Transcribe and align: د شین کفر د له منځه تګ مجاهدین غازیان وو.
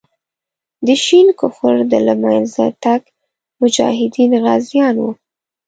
د 0.87 0.87
شین 1.05 1.27
کفر 1.39 1.75
د 1.91 1.93
له 2.07 2.13
منځه 2.23 2.63
تګ 2.83 3.01
مجاهدین 3.61 4.31
غازیان 4.43 4.95
وو. 5.01 5.11